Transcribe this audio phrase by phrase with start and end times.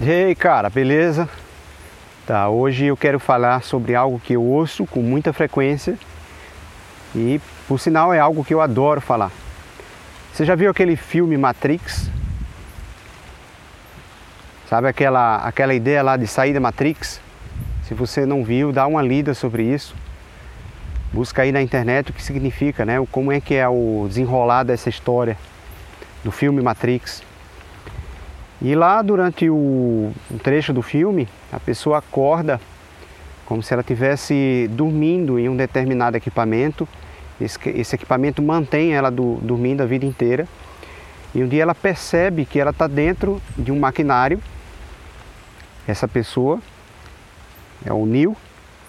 [0.00, 1.28] E aí, cara, beleza?
[2.24, 5.98] Tá, hoje eu quero falar sobre algo que eu ouço com muita frequência
[7.16, 9.32] e, por sinal, é algo que eu adoro falar.
[10.32, 12.08] Você já viu aquele filme Matrix?
[14.70, 17.20] Sabe aquela, aquela ideia lá de sair da Matrix?
[17.82, 19.96] Se você não viu, dá uma lida sobre isso.
[21.12, 23.04] Busca aí na internet o que significa, né?
[23.10, 25.36] Como é que é o desenrolar dessa história
[26.22, 27.20] do filme Matrix.
[28.60, 30.12] E lá durante o
[30.42, 32.60] trecho do filme, a pessoa acorda
[33.46, 36.86] como se ela estivesse dormindo em um determinado equipamento.
[37.40, 40.46] Esse, esse equipamento mantém ela do, dormindo a vida inteira.
[41.34, 44.40] E um dia ela percebe que ela está dentro de um maquinário.
[45.86, 46.60] Essa pessoa
[47.86, 48.36] é o Neil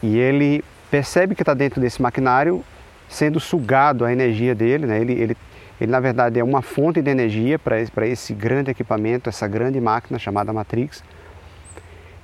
[0.01, 2.63] e ele percebe que está dentro desse maquinário
[3.07, 4.85] sendo sugado a energia dele.
[4.85, 4.99] Né?
[4.99, 5.37] Ele, ele
[5.79, 9.79] ele, na verdade, é uma fonte de energia para esse, esse grande equipamento, essa grande
[9.79, 11.03] máquina chamada Matrix.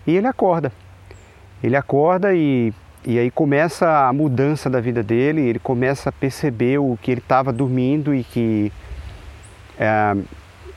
[0.05, 0.71] E ele acorda.
[1.63, 2.73] Ele acorda e,
[3.05, 7.21] e aí começa a mudança da vida dele, ele começa a perceber o que ele
[7.21, 8.71] estava dormindo e que
[9.79, 10.15] é,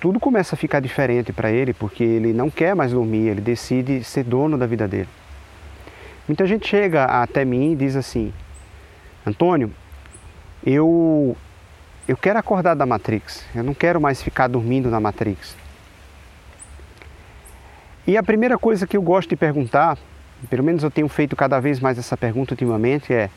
[0.00, 4.05] tudo começa a ficar diferente para ele, porque ele não quer mais dormir, ele decide
[4.05, 5.08] ser dono da vida dele.
[6.28, 8.33] Muita gente chega até mim e diz assim:
[9.27, 9.72] Antônio,
[10.64, 11.36] eu
[12.09, 15.55] eu quero acordar da Matrix, eu não quero mais ficar dormindo na Matrix.
[18.06, 19.98] E a primeira coisa que eu gosto de perguntar,
[20.48, 23.28] pelo menos eu tenho feito cada vez mais essa pergunta ultimamente, é: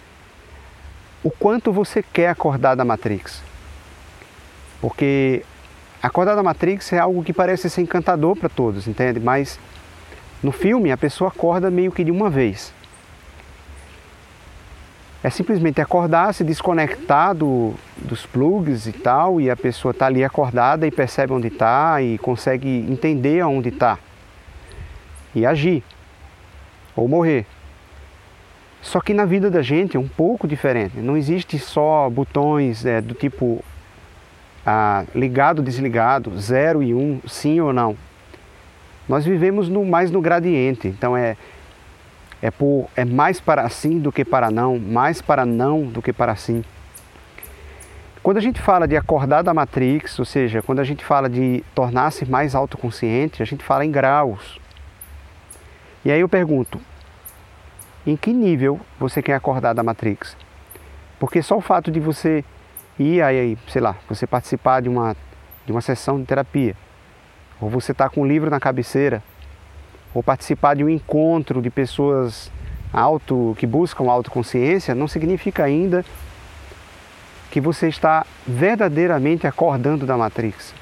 [1.21, 3.43] o quanto você quer acordar da Matrix?
[4.79, 5.43] Porque
[6.01, 9.19] acordar da Matrix é algo que parece ser encantador para todos, entende?
[9.19, 9.59] Mas
[10.41, 12.73] no filme a pessoa acorda meio que de uma vez.
[15.23, 20.23] É simplesmente acordar, se desconectar do, dos plugs e tal, e a pessoa está ali
[20.23, 23.99] acordada e percebe onde está e consegue entender onde está.
[25.35, 25.83] E agir.
[26.95, 27.45] Ou morrer.
[28.81, 30.97] Só que na vida da gente é um pouco diferente.
[30.97, 33.63] Não existe só botões é, do tipo
[34.65, 37.95] ah, ligado, desligado, zero e um, sim ou não.
[39.07, 40.87] Nós vivemos no, mais no gradiente.
[40.87, 41.37] Então é
[42.41, 46.11] é, por, é mais para sim do que para não, mais para não do que
[46.11, 46.63] para sim.
[48.23, 51.63] Quando a gente fala de acordar da Matrix, ou seja, quando a gente fala de
[51.73, 54.59] tornar-se mais autoconsciente, a gente fala em graus.
[56.05, 56.79] E aí eu pergunto,
[58.05, 60.35] em que nível você quer acordar da Matrix?
[61.19, 62.43] Porque só o fato de você
[62.97, 65.15] ir aí, sei lá, você participar de uma,
[65.65, 66.75] de uma sessão de terapia,
[67.59, 69.23] ou você estar tá com um livro na cabeceira,
[70.13, 72.51] ou participar de um encontro de pessoas
[72.93, 76.03] auto, que buscam autoconsciência, não significa ainda
[77.49, 80.73] que você está verdadeiramente acordando da Matrix.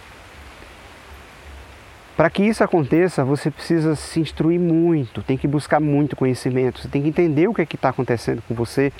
[2.15, 6.87] Para que isso aconteça, você precisa se instruir muito, tem que buscar muito conhecimento, você
[6.87, 8.91] tem que entender o que é está acontecendo com você,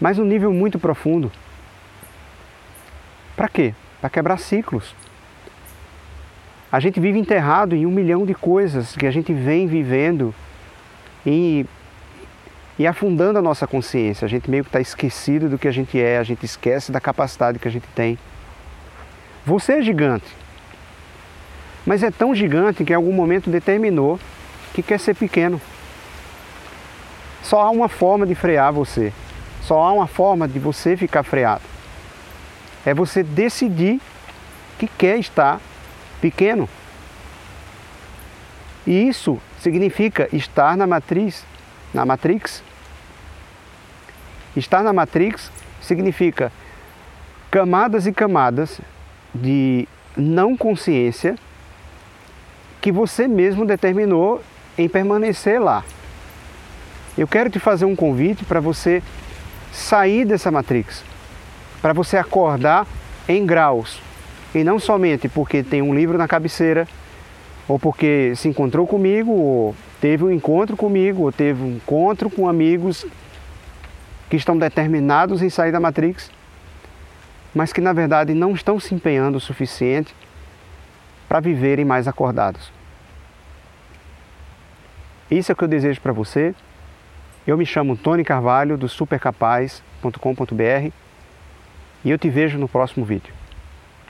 [0.00, 1.32] mas num nível muito profundo.
[3.34, 3.74] Para quê?
[4.00, 4.94] Para quebrar ciclos.
[6.72, 10.32] A gente vive enterrado em um milhão de coisas que a gente vem vivendo
[11.26, 11.66] e,
[12.78, 14.24] e afundando a nossa consciência.
[14.24, 17.00] A gente meio que está esquecido do que a gente é, a gente esquece da
[17.00, 18.16] capacidade que a gente tem.
[19.44, 20.26] Você é gigante,
[21.84, 24.20] mas é tão gigante que em algum momento determinou
[24.72, 25.60] que quer ser pequeno.
[27.42, 29.12] Só há uma forma de frear você.
[29.62, 31.62] Só há uma forma de você ficar freado.
[32.86, 34.00] É você decidir
[34.78, 35.60] que quer estar
[36.20, 36.68] pequeno.
[38.86, 41.44] E isso significa estar na matriz,
[41.92, 42.62] na matrix.
[44.56, 46.52] Estar na matrix significa
[47.50, 48.80] camadas e camadas
[49.34, 49.86] de
[50.16, 51.36] não consciência
[52.80, 54.42] que você mesmo determinou
[54.76, 55.84] em permanecer lá.
[57.16, 59.02] Eu quero te fazer um convite para você
[59.72, 61.04] sair dessa matrix,
[61.82, 62.86] para você acordar
[63.28, 64.00] em graus,
[64.54, 66.88] e não somente porque tem um livro na cabeceira,
[67.68, 72.48] ou porque se encontrou comigo, ou teve um encontro comigo, ou teve um encontro com
[72.48, 73.06] amigos
[74.28, 76.30] que estão determinados em sair da Matrix,
[77.54, 80.14] mas que na verdade não estão se empenhando o suficiente
[81.28, 82.72] para viverem mais acordados.
[85.30, 86.54] Isso é o que eu desejo para você.
[87.46, 90.92] Eu me chamo Tony Carvalho do supercapaz.com.br
[92.04, 93.39] e eu te vejo no próximo vídeo.